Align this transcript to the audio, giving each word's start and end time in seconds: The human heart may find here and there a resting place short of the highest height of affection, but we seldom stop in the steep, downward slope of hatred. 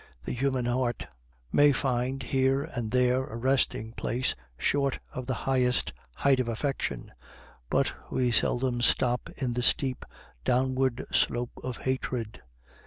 The 0.25 0.31
human 0.33 0.65
heart 0.65 1.05
may 1.51 1.71
find 1.71 2.23
here 2.23 2.63
and 2.63 2.89
there 2.89 3.23
a 3.27 3.37
resting 3.37 3.91
place 3.93 4.33
short 4.57 4.97
of 5.13 5.27
the 5.27 5.35
highest 5.45 5.93
height 6.15 6.39
of 6.39 6.47
affection, 6.47 7.11
but 7.69 7.93
we 8.11 8.31
seldom 8.31 8.81
stop 8.81 9.29
in 9.37 9.53
the 9.53 9.61
steep, 9.61 10.03
downward 10.43 11.05
slope 11.11 11.51
of 11.63 11.77
hatred. 11.77 12.41